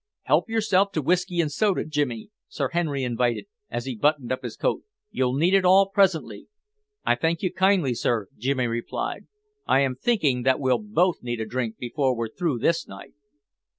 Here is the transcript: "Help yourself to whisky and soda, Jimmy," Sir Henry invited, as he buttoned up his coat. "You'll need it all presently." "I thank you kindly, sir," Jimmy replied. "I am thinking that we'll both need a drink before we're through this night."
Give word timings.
"Help 0.23 0.49
yourself 0.49 0.91
to 0.91 0.99
whisky 0.99 1.39
and 1.41 1.51
soda, 1.51 1.85
Jimmy," 1.85 2.31
Sir 2.47 2.69
Henry 2.69 3.03
invited, 3.03 3.45
as 3.69 3.85
he 3.85 3.95
buttoned 3.95 4.31
up 4.31 4.41
his 4.41 4.57
coat. 4.57 4.81
"You'll 5.11 5.35
need 5.35 5.53
it 5.53 5.63
all 5.63 5.89
presently." 5.91 6.47
"I 7.05 7.13
thank 7.13 7.43
you 7.43 7.53
kindly, 7.53 7.93
sir," 7.93 8.27
Jimmy 8.35 8.65
replied. 8.65 9.27
"I 9.67 9.81
am 9.81 9.93
thinking 9.93 10.41
that 10.41 10.59
we'll 10.59 10.79
both 10.79 11.21
need 11.21 11.39
a 11.39 11.45
drink 11.45 11.77
before 11.77 12.15
we're 12.15 12.29
through 12.35 12.57
this 12.57 12.87
night." 12.87 13.13